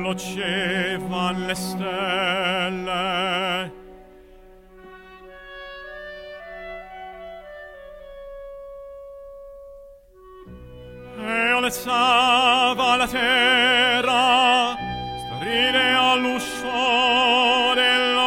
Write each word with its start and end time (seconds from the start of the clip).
lucevan 0.00 1.46
le 1.46 1.54
stelle. 1.54 3.06
E 11.20 11.50
alzava 11.50 12.96
la 12.96 13.06
terra 13.06 14.76
sterile 15.24 15.94
all'uscio 15.94 17.74
dell'orto. 17.74 18.26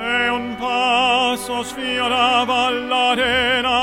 E 0.00 0.28
un 0.28 0.56
passo 0.58 1.62
sfiorava 1.62 2.70
l'arena 2.70 3.81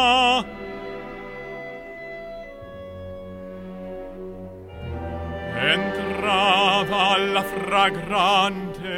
entrava 7.19 7.33
la 7.33 7.43
fragrante. 7.43 8.97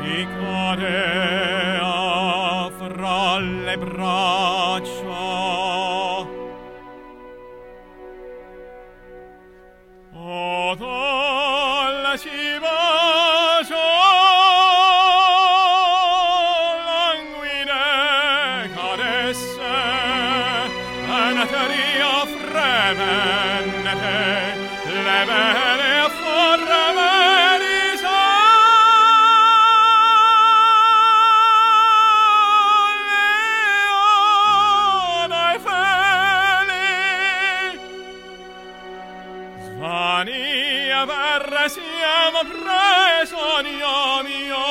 Mi 0.00 0.26
cadea 0.38 1.90
fra 2.78 3.38
le 3.38 3.76
braccia 3.78 5.09
patria 21.50 22.26
fremennete, 22.26 23.38
le 24.84 25.24
belle 25.26 26.10
forme 26.18 26.80
Vania 39.80 41.06
verre 41.06 41.68
siamo 41.70 42.40
preso, 42.44 43.62
mio 43.62 44.22
mio, 44.24 44.64